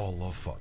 [0.00, 0.60] Holofote.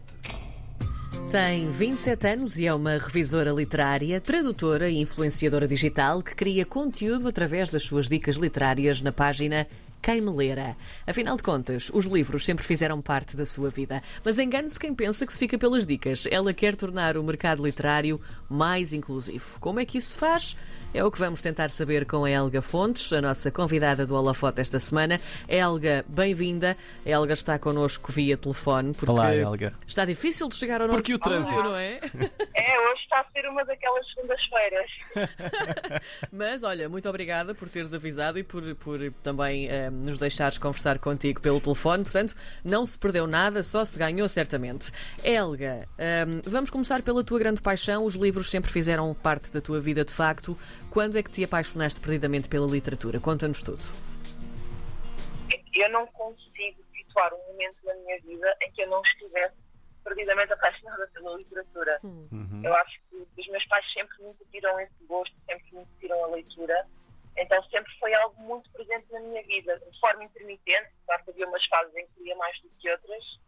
[1.31, 7.25] Tem 27 anos e é uma revisora literária, tradutora e influenciadora digital que cria conteúdo
[7.25, 9.65] através das suas dicas literárias na página
[10.01, 10.75] quem me lera.
[11.05, 14.01] Afinal de contas, os livros sempre fizeram parte da sua vida.
[14.23, 16.25] Mas engane-se quem pensa que se fica pelas dicas.
[16.31, 18.19] Ela quer tornar o mercado literário
[18.49, 19.59] mais inclusivo.
[19.59, 20.55] Como é que isso se faz?
[20.91, 24.59] É o que vamos tentar saber com a Helga Fontes, a nossa convidada do Holofote
[24.59, 25.19] esta semana.
[25.47, 26.75] Helga, bem-vinda.
[27.05, 29.71] A Helga está connosco via telefone porque Olá, Helga.
[29.87, 31.61] está difícil de chegar ao nosso Porque o estúdio, trânsito.
[31.61, 31.99] não é?
[32.55, 36.01] É, hoje está a ser uma daquelas segundas-feiras.
[36.33, 40.97] Mas olha, muito obrigada por teres avisado e por, por também eh, nos deixares conversar
[40.97, 42.03] contigo pelo telefone.
[42.03, 44.91] Portanto, não se perdeu nada, só se ganhou certamente.
[45.23, 48.05] Helga, eh, vamos começar pela tua grande paixão.
[48.05, 50.57] Os livros sempre fizeram parte da tua vida de facto.
[50.91, 53.19] Quando é que te apaixonaste perdidamente pela literatura?
[53.19, 53.83] Conta-nos tudo.
[55.75, 59.55] Eu não consigo situar um momento na minha vida em que eu não estivesse
[60.03, 61.99] perdidamente apaixonada pela literatura.
[62.63, 66.27] Eu acho que os meus pais sempre me incutiram esse gosto, sempre me incutiram a
[66.27, 66.87] leitura.
[67.37, 70.89] Então sempre foi algo muito presente na minha vida, de forma intermitente.
[71.05, 73.39] Claro que havia umas fases em que lia mais do que outras,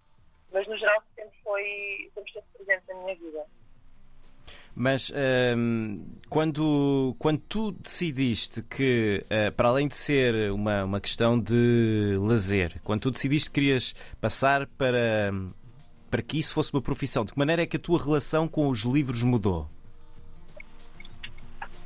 [0.52, 3.46] mas no geral sempre foi sempre esteve presente na minha vida.
[4.76, 5.12] Mas
[5.58, 12.16] hum, quando, quando tu decidiste que, eh, para além de ser uma, uma questão de
[12.18, 15.32] lazer, quando tu decidiste que querias passar para,
[16.10, 18.68] para que isso fosse uma profissão, de que maneira é que a tua relação com
[18.70, 19.68] os livros mudou?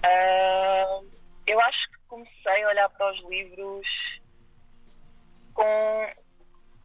[0.04, 1.00] Ah,
[1.48, 3.88] eu acho que comecei a olhar para os livros
[5.54, 6.08] com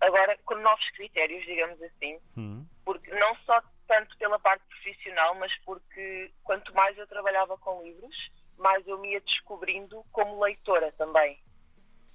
[0.01, 2.65] agora com novos critérios, digamos assim, Hum.
[2.87, 3.61] porque não só
[3.91, 8.17] tanto pela parte profissional, mas porque quanto mais eu trabalhava com livros,
[8.57, 11.41] mais eu me ia descobrindo como leitora também.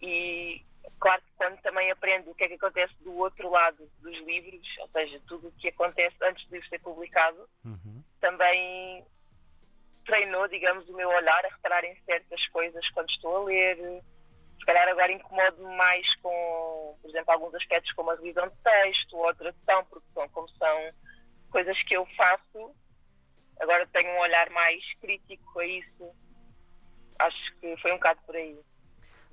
[0.01, 0.63] E
[1.01, 4.65] claro que quando também aprendo o que é que acontece do outro lado dos livros,
[4.79, 8.01] ou seja, tudo o que acontece antes de livro ser publicado, Uhum.
[8.21, 9.05] também
[10.05, 14.01] treinou, digamos, o meu olhar a reparar em certas coisas quando estou a ler.
[14.59, 19.17] Se calhar agora incomodo-me mais com, por exemplo, alguns aspectos como a revisão de texto
[19.17, 20.89] ou a tradução, porque são, como são
[21.55, 22.75] coisas que eu faço,
[23.61, 26.11] agora tenho um olhar mais crítico a isso.
[27.17, 28.59] Acho que foi um bocado por aí.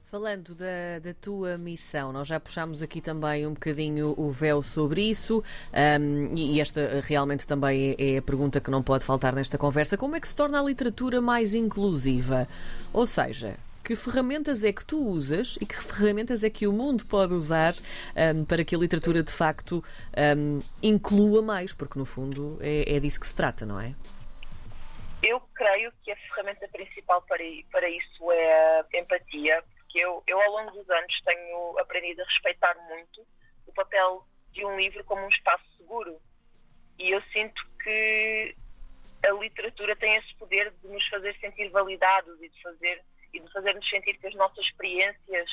[0.05, 5.03] Falando da, da tua missão, nós já puxámos aqui também um bocadinho o véu sobre
[5.03, 9.59] isso, ahm, e, esta realmente também é, é a pergunta que não pode faltar nesta
[9.59, 12.47] conversa: como é que se torna a literatura mais inclusiva?
[12.93, 17.04] Ou seja, que ferramentas é que tu usas e que ferramentas é que o mundo
[17.06, 17.75] pode usar
[18.16, 19.82] ahm, para que a literatura de facto
[20.16, 21.72] ahm, inclua mais?
[21.72, 23.94] Porque no fundo é, é disso que se trata, não é?
[25.22, 30.41] Eu creio que a ferramenta principal para, para isso é a empatia, porque eu, eu
[30.41, 33.25] ao longo dos anos tenho aprendido a respeitar muito
[33.66, 36.21] o papel de um livro como um espaço seguro.
[36.98, 38.54] E eu sinto que
[39.26, 43.53] a literatura tem esse poder de nos fazer sentir validados e de fazer e de
[43.53, 45.50] fazer-nos sentir que as nossas experiências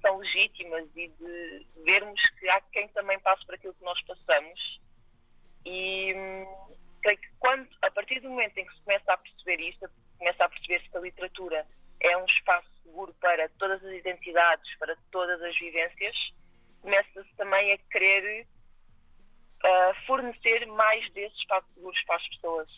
[0.00, 4.80] são legítimas e de vermos que há quem também passe por aquilo que nós passamos.
[5.64, 9.60] E hum, creio que quando, a partir do momento em que se começa a perceber
[9.60, 9.88] isso,
[10.18, 11.66] começa a perceber-se que a literatura
[12.00, 16.16] é um espaço seguro para todas as identidades, para todas as vivências,
[16.80, 18.46] começa-se também a querer
[19.64, 22.68] ah, fornecer mais desses espaços seguros para as pessoas.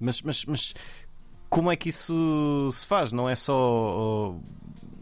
[0.00, 0.74] Mas, mas, mas
[1.48, 3.12] como é que isso se faz?
[3.12, 4.40] Não é só oh,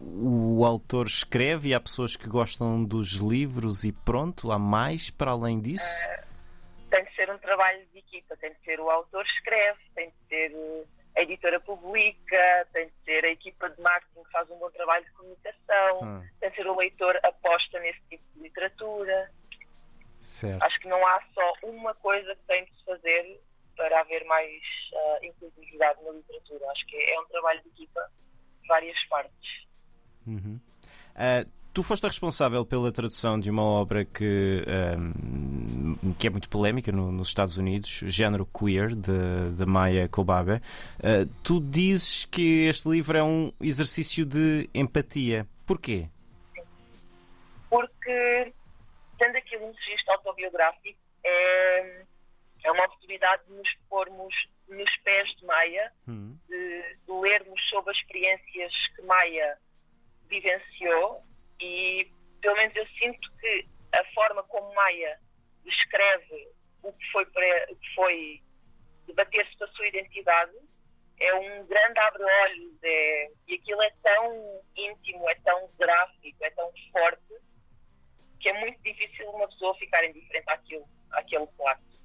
[0.00, 5.30] o autor escreve e há pessoas que gostam dos livros e pronto, há mais para
[5.32, 5.86] além disso?
[6.90, 10.14] tem de ser um trabalho de equipa, tem de ser o autor escreve, tem de
[10.28, 10.84] ser eh,
[11.16, 15.04] a editora publica, tem de ser a equipa de marketing que faz um bom trabalho
[15.04, 16.22] de comunicação, Ah.
[16.40, 19.30] tem de ser o leitor aposta nesse tipo de literatura.
[20.20, 20.62] Certo.
[20.62, 23.40] Acho que não há só uma coisa que tem de se fazer
[23.76, 24.60] para haver mais
[24.94, 26.66] ah, inclusividade na literatura.
[26.70, 28.00] Acho que é um trabalho de equipa
[28.62, 29.66] de várias partes.
[30.26, 30.58] Uhum.
[31.14, 36.48] Ah, tu foste a responsável pela tradução de uma obra que, ahm, que é muito
[36.48, 40.60] polémica no- nos Estados Unidos, género queer, de, de Maya Kobabe.
[41.02, 45.46] Ah, tu dizes que este livro é um exercício de empatia.
[45.66, 46.08] Porquê?
[47.68, 48.52] porque
[49.18, 52.02] tendo aquilo um registro autobiográfico é,
[52.66, 54.34] é uma oportunidade de nos pormos
[54.68, 56.36] nos pés de Maia, Hum.
[56.48, 59.58] de, de lermos sobre as experiências que Maia
[60.28, 61.22] vivenciou
[61.60, 62.10] e
[62.40, 65.18] pelo menos eu sinto que a forma como Maia
[65.64, 66.48] descreve
[66.82, 68.42] o que foi, para, o que foi
[69.06, 70.56] debater-se pela sua identidade
[71.18, 76.70] é um grande abre-olhos é, e aquilo é tão íntimo, é tão gráfico, é tão
[76.92, 77.34] forte
[78.40, 81.95] que é muito difícil uma pessoa ficar indiferente àquilo, àquele relato.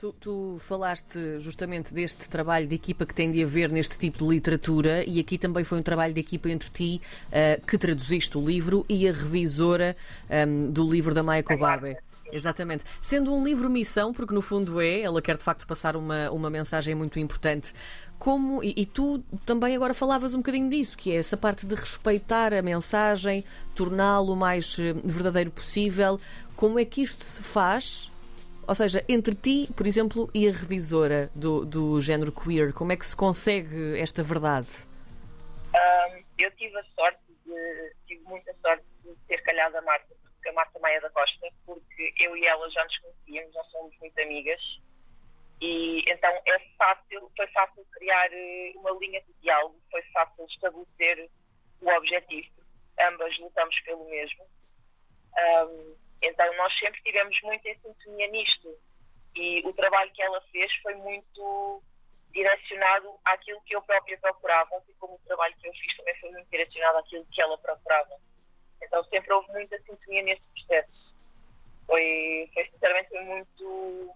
[0.00, 4.30] Tu, tu, falaste justamente deste trabalho de equipa que tem de haver neste tipo de
[4.30, 8.42] literatura e aqui também foi um trabalho de equipa entre ti uh, que traduziste o
[8.42, 9.94] livro e a revisora
[10.48, 11.98] um, do livro da Maia Kobabe.
[12.32, 12.82] Exatamente.
[13.02, 16.48] Sendo um livro missão, porque no fundo é, ela quer de facto passar uma, uma
[16.48, 17.74] mensagem muito importante.
[18.18, 21.74] Como, e, e tu também agora falavas um bocadinho disso, que é essa parte de
[21.74, 23.44] respeitar a mensagem,
[23.74, 26.18] torná-lo o mais eh, verdadeiro possível.
[26.56, 28.10] Como é que isto se faz
[28.70, 32.96] ou seja, entre ti, por exemplo, e a revisora do, do género queer, como é
[32.96, 34.68] que se consegue esta verdade?
[35.74, 40.14] Um, eu tive a sorte de, tive muita sorte de ter calhado a Marta,
[40.48, 44.20] a Marta Maia da Costa, porque eu e ela já nos conhecíamos, nós somos muito
[44.20, 44.62] amigas,
[45.60, 51.28] e então é fácil, foi fácil criar eh, uma linha de diálogo, foi fácil estabelecer
[51.80, 52.48] o objetivo.
[53.00, 54.44] Ambas lutamos pelo mesmo.
[55.36, 58.76] Um, então nós sempre tivemos muito em sintonia nisto.
[59.34, 61.82] E o trabalho que ela fez foi muito
[62.32, 66.30] direcionado àquilo que eu própria procurava, assim como o trabalho que eu fiz também foi
[66.30, 68.16] muito direcionado àquilo que ela procurava.
[68.82, 71.14] Então sempre houve muita sintonia nesse processo.
[71.86, 74.14] Foi, foi sinceramente foi muito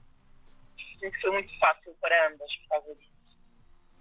[1.21, 3.14] foi muito fácil para ambas por causa disso.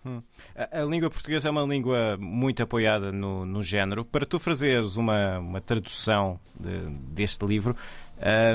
[0.05, 0.21] Hum.
[0.55, 4.03] A, a, língua portuguesa é uma língua muito apoiada no, no género.
[4.03, 7.75] Para tu fazeres uma, uma tradução de, deste livro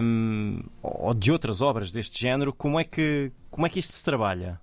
[0.02, 4.04] um, ou de outras obras deste género, como é que, como é que isto se
[4.04, 4.60] trabalha?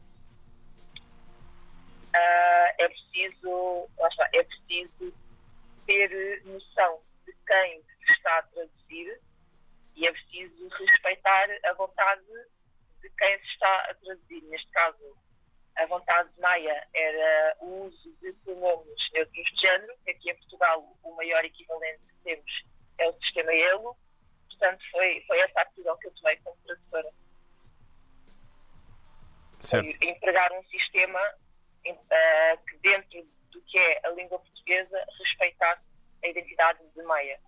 [2.14, 3.90] Uh, é preciso,
[4.34, 5.14] é preciso
[5.88, 9.20] ter noção de quem está a traduzir
[9.96, 12.22] e é preciso respeitar a vontade
[13.02, 14.44] de quem se está a traduzir.
[14.44, 15.18] Neste caso,
[15.78, 20.36] a vontade de Maia era o uso de pronomes neutros de género, que aqui em
[20.36, 22.66] Portugal o maior equivalente que temos
[22.98, 23.96] é o sistema ELO,
[24.48, 27.12] portanto foi, foi essa atitude que eu tomei como tradutora.
[29.60, 30.04] Certo.
[30.04, 31.20] Empregar um sistema
[31.88, 35.84] uh, que dentro do que é a língua portuguesa respeitasse
[36.24, 37.40] a identidade de Maia.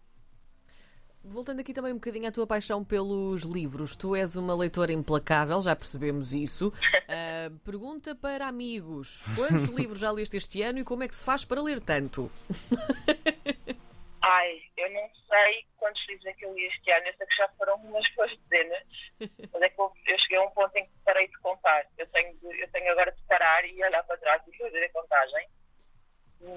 [1.30, 5.62] Voltando aqui também um bocadinho à tua paixão pelos livros, tu és uma leitora implacável,
[5.62, 6.70] já percebemos isso.
[6.70, 11.26] Uh, pergunta para amigos: quantos livros já leste este ano e como é que se
[11.26, 12.32] faz para ler tanto?
[14.24, 17.36] Ai, eu não sei quantos livros é que eu li este ano, eu sei que
[17.36, 18.84] já foram umas boas dezenas,
[19.20, 21.86] mas é que eu, eu, cheguei a um ponto em que parei de contar.
[21.98, 24.90] Eu tenho, de, eu tenho agora de parar e olhar para trás e fazer a
[24.92, 25.48] contagem,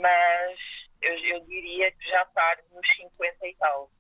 [0.01, 0.59] mas
[1.03, 3.91] eu, eu diria que já está nos 50 e tal.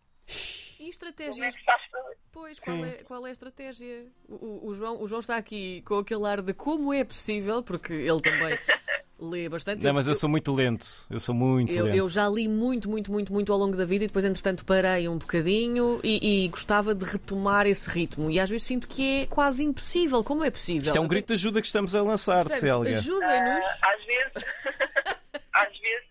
[0.80, 1.36] E estratégias?
[1.36, 4.06] Como é que Pois, qual é, qual é, a estratégia?
[4.26, 7.92] O, o, João, o João está aqui com aquele ar de como é possível, porque
[7.92, 8.58] ele também
[9.20, 9.84] lê bastante.
[9.84, 11.04] Não, mas eu sou muito lento.
[11.10, 11.96] Eu sou muito eu, lento.
[11.96, 15.06] Eu já li muito, muito, muito, muito ao longo da vida e depois, entretanto, parei
[15.06, 18.30] um bocadinho e, e gostava de retomar esse ritmo.
[18.30, 20.24] E às vezes sinto que é quase impossível.
[20.24, 20.86] Como é possível?
[20.86, 22.96] Isto é um grito de ajuda que estamos a lançar, Célia.
[22.96, 23.64] Ajuda-nos.
[23.64, 24.32] Uh, às vezes,
[25.52, 26.08] às vezes,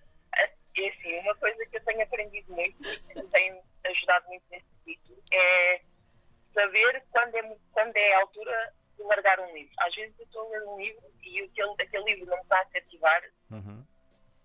[0.77, 3.68] é assim, uma coisa que eu tenho aprendido muito e tenho
[4.09, 5.81] ajudado muito nesse sítio é
[6.53, 9.73] saber quando é, quando é a altura de largar um livro.
[9.79, 12.59] Às vezes eu estou a ler um livro e aquele, aquele livro não me está
[12.59, 13.85] a cativar uhum.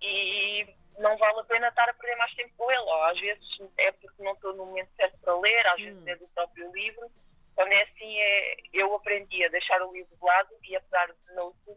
[0.03, 0.67] e
[0.99, 2.81] não vale a pena estar a perder mais tempo com ele.
[2.81, 3.45] Ou às vezes
[3.79, 6.09] é porque não estou no momento certo para ler, às vezes hum.
[6.09, 7.11] é do próprio livro.
[7.55, 11.35] Quando é assim, é, eu aprendi a deixar o livro de lado e apesar de
[11.35, 11.75] não que,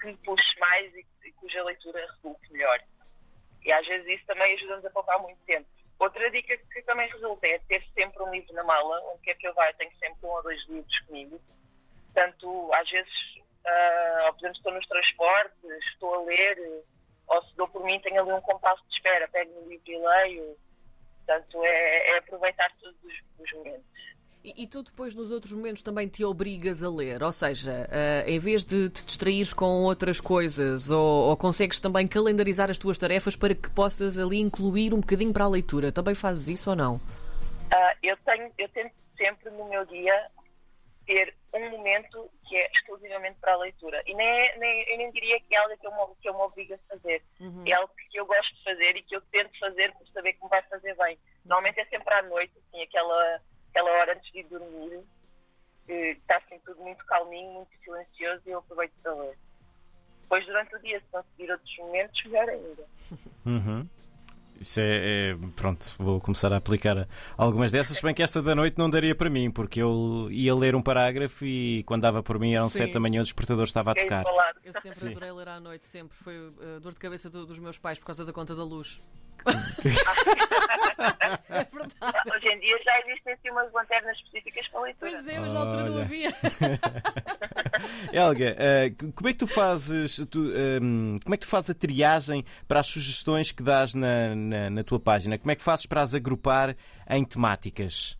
[0.00, 2.80] que me puxe mais e, e cuja leitura resulte melhor.
[3.64, 5.66] E às vezes isso também ajuda-nos a poupar muito tempo.
[5.98, 9.48] Outra dica que também resulta é ter sempre um livro na mala, onde quer que
[9.48, 11.40] eu vá, eu tenho sempre um ou dois livros comigo.
[12.12, 16.84] Portanto, às vezes, uh, ou por exemplo, estou nos transportes, estou a ler,
[17.28, 19.98] ou se dou por mim, tenho ali um compasso de espera, pego no livro e
[19.98, 20.56] leio.
[21.24, 23.84] Portanto, é, é aproveitar todos os, os momentos.
[24.46, 28.30] E, e, tu depois nos outros momentos também te obrigas a ler, ou seja, uh,
[28.30, 32.96] em vez de te distrair com outras coisas, ou, ou, consegues também calendarizar as tuas
[32.96, 35.90] tarefas para que possas ali incluir um bocadinho para a leitura.
[35.90, 36.94] Também fazes isso ou não?
[36.94, 40.14] Uh, eu tenho, eu tento sempre no meu dia
[41.06, 44.00] ter um momento que é exclusivamente para a leitura.
[44.06, 46.34] E nem, é, nem, eu nem diria que é algo que eu me, que eu
[46.34, 47.20] me obrigo a fazer.
[47.40, 47.64] Uhum.
[47.66, 50.44] É algo que eu gosto de fazer e que eu tento fazer por saber que
[50.44, 51.18] me vai fazer bem.
[51.44, 53.40] Normalmente é sempre à noite, assim, aquela
[53.76, 55.00] aquela hora antes de dormir,
[55.86, 59.38] está assim tudo muito calminho, muito silencioso e eu aproveito para ler.
[60.22, 62.84] Depois, durante o dia, se conseguir outros momentos, melhor ainda.
[63.46, 63.88] Uhum.
[64.60, 67.06] Isso é, é, Pronto, vou começar a aplicar
[67.38, 70.52] algumas dessas, se bem que esta da noite não daria para mim, porque eu ia
[70.52, 73.92] ler um parágrafo e quando dava por mim eram sete da manhã o despertador estava
[73.92, 74.24] a tocar.
[74.64, 75.10] Eu sempre Sim.
[75.10, 76.16] adorei ler à noite, sempre.
[76.16, 79.00] Foi uh, dor de cabeça do, dos meus pais por causa da conta da luz.
[81.48, 82.30] É verdade.
[82.34, 85.10] Hoje em dia já existem assim, umas lanternas específicas para leitura.
[85.12, 86.30] Pois é, mas na altura não havia.
[88.12, 91.74] Helga, eh, como é que tu fazes tu, ehm, como é que tu fazes a
[91.74, 95.38] triagem para as sugestões que dás na, na, na tua página?
[95.38, 96.76] Como é que fazes para as agrupar
[97.08, 98.18] em temáticas?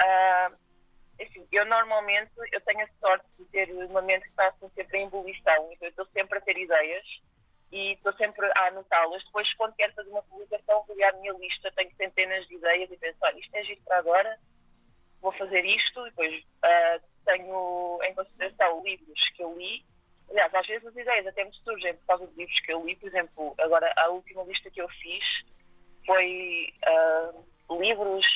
[0.00, 0.50] Ah,
[1.20, 4.98] assim, eu normalmente eu tenho a sorte de ter uma mente que está assim, sempre
[4.98, 7.04] em ebulição, então eu estou sempre a ter ideias
[7.72, 9.24] e estou sempre a anotá-las.
[9.24, 12.90] Depois, quando quero fazer uma publicação, vou olhar a minha lista, tenho centenas de ideias
[12.90, 14.38] e penso, olha, isto é giro para agora,
[15.20, 19.84] vou fazer isto, e depois ah, tenho em consideração livros que eu li.
[20.30, 22.96] Aliás, às vezes as ideias até me surgem por causa de livros que eu li.
[22.96, 25.24] Por exemplo, agora a última lista que eu fiz
[26.06, 27.32] foi ah,
[27.70, 28.26] livros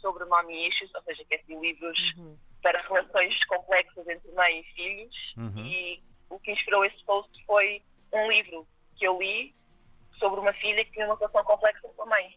[0.00, 2.36] sobre mommy issues, ou seja, que é assim, livros Uhum.
[2.62, 5.34] para relações complexas entre mãe e filhos.
[5.36, 5.66] Uhum.
[5.66, 8.66] E o que inspirou esse post foi um livro
[8.96, 9.54] que eu li
[10.18, 12.36] sobre uma filha que tinha uma relação complexa com a mãe.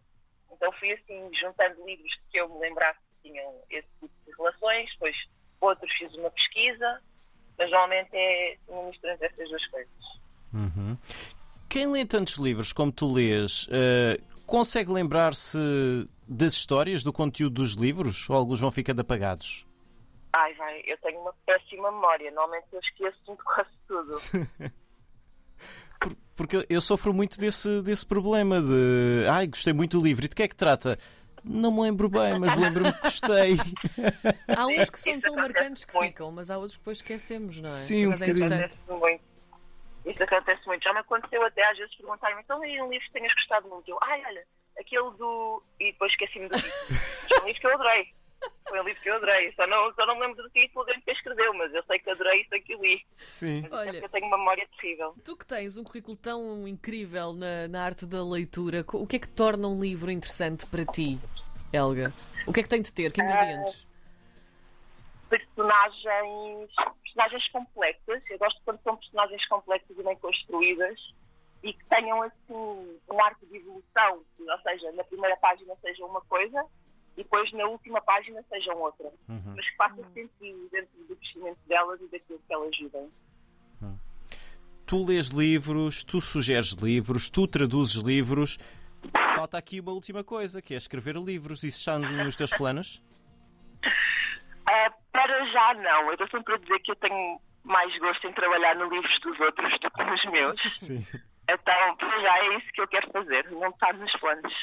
[0.51, 4.91] Então fui assim, juntando livros que eu me lembrasse que tinham esse tipo de relações,
[4.93, 5.15] depois
[5.61, 7.01] outros fiz uma pesquisa,
[7.57, 9.93] mas normalmente é uma mistura entre essas duas coisas.
[10.53, 10.97] Uhum.
[11.69, 15.59] Quem lê tantos livros como tu lês, eh, consegue lembrar-se
[16.27, 18.29] das histórias, do conteúdo dos livros?
[18.29, 19.67] Ou alguns vão ficando apagados?
[20.33, 24.11] Ai, vai, eu tenho uma péssima memória, normalmente eu esqueço de quase tudo.
[26.39, 30.25] Por- Porque eu sofro muito desse, desse problema de ai, gostei muito do livro.
[30.25, 30.97] E de que é que trata?
[31.43, 33.57] Não me lembro bem, mas lembro-me que gostei.
[34.55, 36.07] Há uns que são Isso tão marcantes que muito.
[36.11, 37.73] ficam, mas há outros que depois esquecemos, não é?
[37.73, 38.45] Sim, um mas é bocadinho.
[38.45, 38.81] interessante.
[38.81, 39.21] acontece muito.
[40.05, 40.83] Isso acontece muito.
[40.83, 43.89] Já me aconteceu até às vezes perguntarem-me, então aí um livro que tenhas gostado muito.
[43.89, 44.43] Eu, ai, olha,
[44.79, 45.63] aquele do.
[45.79, 46.55] E depois esqueci-me do.
[46.89, 48.07] Mas Foi um livro que eu adorei.
[48.67, 49.51] Foi um livro que eu adorei.
[49.53, 52.09] Só não, só não me lembro do título de quem escreveu, mas eu sei que
[52.09, 53.05] adorei sei que li.
[53.17, 53.61] Sim.
[53.63, 53.97] Mas Olha.
[53.97, 55.15] é eu tenho uma memória terrível.
[55.23, 59.19] Tu que tens um currículo tão incrível na, na arte da leitura, o que é
[59.19, 61.19] que torna um livro interessante para ti,
[61.73, 62.13] Helga?
[62.45, 63.11] O que é que tem de ter?
[63.11, 63.87] Que ingredientes?
[65.29, 66.71] Personagens,
[67.03, 68.23] personagens complexas.
[68.29, 70.99] Eu gosto quando são personagens complexas e bem construídas
[71.63, 76.05] e que tenham assim um arco de evolução, que, ou seja, na primeira página seja
[76.05, 76.65] uma coisa
[77.19, 79.07] e depois na última página sejam outra.
[79.27, 79.53] Uhum.
[79.55, 83.11] Mas que faça sentido dentro do crescimento delas e daquilo que elas vivem.
[84.85, 88.57] Tu lês livros, tu sugeres livros, tu traduzes livros.
[89.35, 91.61] Falta aqui uma última coisa, que é escrever livros.
[91.63, 93.01] Isso está nos teus planos?
[94.71, 96.05] Ah, para já não.
[96.05, 99.39] Eu estou sempre a dizer que eu tenho mais gosto em trabalhar nos livros dos
[99.39, 100.61] outros do que nos meus.
[100.77, 101.03] Sim.
[101.49, 103.49] Então, para já é isso que eu quero fazer.
[103.49, 104.53] Não está nos planos.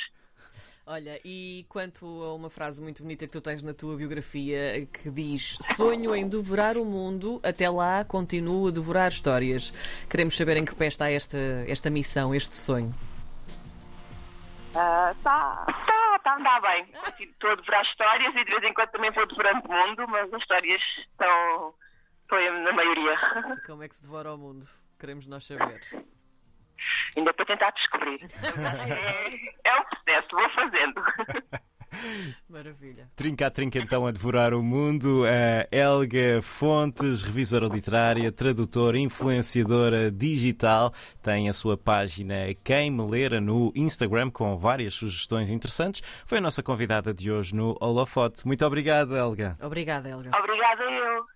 [0.88, 5.10] Olha, e quanto a uma frase muito bonita que tu tens na tua biografia que
[5.10, 9.72] diz: Sonho em devorar o mundo, até lá continuo a devorar histórias.
[10.08, 12.94] Queremos saber em que pé está esta, esta missão, este sonho.
[14.68, 15.66] Está tá,
[16.22, 16.86] tá a andar bem.
[17.18, 20.32] Estou a devorar histórias e de vez em quando também vou devorando o mundo, mas
[20.32, 21.74] as histórias estão,
[22.22, 23.18] estão na maioria.
[23.66, 24.64] Como é que se devora o mundo?
[25.00, 25.80] Queremos nós saber.
[27.26, 28.20] Ainda para tentar descobrir.
[29.66, 31.02] É, é um processo, vou fazendo.
[32.48, 33.08] Maravilha.
[33.16, 35.24] Trinca a trinca então a devorar o mundo.
[35.24, 40.92] A Helga Fontes, revisora literária, tradutora, influenciadora digital,
[41.22, 46.02] tem a sua página Quem Me Lera no Instagram com várias sugestões interessantes.
[46.24, 48.46] Foi a nossa convidada de hoje no Holofote.
[48.46, 49.56] Muito obrigado, Helga.
[49.60, 50.30] Obrigada, Helga.
[50.38, 51.35] Obrigada eu.